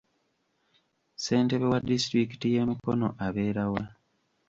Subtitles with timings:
[1.15, 3.83] Ssentebe wa disitulikiti y’e Mukono abeera wa?